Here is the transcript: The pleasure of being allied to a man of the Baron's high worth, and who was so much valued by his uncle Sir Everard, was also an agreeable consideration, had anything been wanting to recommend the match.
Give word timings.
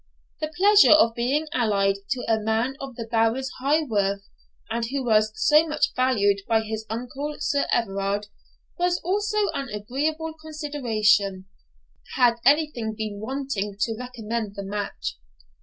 The 0.39 0.51
pleasure 0.57 0.93
of 0.93 1.13
being 1.13 1.47
allied 1.53 1.97
to 2.09 2.25
a 2.27 2.39
man 2.39 2.75
of 2.79 2.95
the 2.95 3.05
Baron's 3.05 3.51
high 3.59 3.83
worth, 3.83 4.23
and 4.67 4.83
who 4.87 5.03
was 5.05 5.31
so 5.35 5.67
much 5.67 5.93
valued 5.95 6.41
by 6.47 6.61
his 6.61 6.87
uncle 6.89 7.35
Sir 7.37 7.67
Everard, 7.71 8.25
was 8.79 8.99
also 9.03 9.49
an 9.53 9.69
agreeable 9.69 10.33
consideration, 10.41 11.45
had 12.15 12.37
anything 12.43 12.95
been 12.97 13.19
wanting 13.19 13.77
to 13.81 13.95
recommend 13.95 14.55
the 14.55 14.63
match. 14.65 15.19